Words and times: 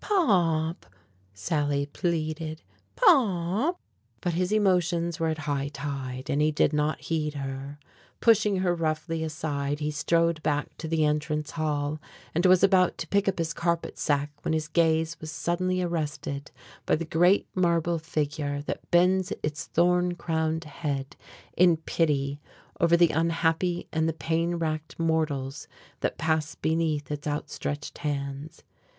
"Pop!" 0.03 0.87
Sally 1.31 1.85
pleaded, 1.85 2.63
"Pop!" 2.95 3.79
But 4.19 4.33
his 4.33 4.51
emotions 4.51 5.19
were 5.19 5.27
at 5.27 5.37
high 5.37 5.67
tide 5.67 6.27
and 6.27 6.41
he 6.41 6.49
did 6.51 6.73
not 6.73 7.01
heed 7.01 7.35
her. 7.35 7.77
Pushing 8.19 8.55
her 8.61 8.73
roughly 8.73 9.23
aside, 9.23 9.79
he 9.79 9.91
strode 9.91 10.41
back 10.41 10.75
to 10.79 10.87
the 10.87 11.05
entrance 11.05 11.51
hall, 11.51 12.01
and 12.33 12.47
was 12.47 12.63
about 12.63 12.97
to 12.97 13.07
pick 13.09 13.27
up 13.29 13.37
his 13.37 13.53
carpet 13.53 13.99
sack 13.99 14.31
when 14.41 14.53
his 14.55 14.67
gaze 14.67 15.17
was 15.21 15.29
suddenly 15.31 15.83
arrested 15.83 16.49
by 16.87 16.95
the 16.95 17.05
great 17.05 17.45
marble 17.53 17.99
figure 17.99 18.63
that 18.63 18.89
bends 18.89 19.31
its 19.43 19.65
thorn 19.65 20.15
crowned 20.15 20.63
head 20.63 21.15
in 21.55 21.77
pity 21.77 22.41
over 22.79 22.97
the 22.97 23.11
unhappy 23.11 23.87
and 23.93 24.09
the 24.09 24.13
pain 24.13 24.55
racked 24.55 24.97
mortals 24.97 25.67
that 25.99 26.17
pass 26.17 26.55
beneath 26.55 27.11
its 27.11 27.27
outstretched 27.27 27.99
hands. 27.99 28.63